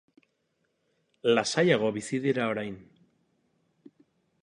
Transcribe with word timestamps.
Lasaiago 1.35 1.93
bizi 1.99 2.23
dira 2.27 2.51
orain. 2.55 2.83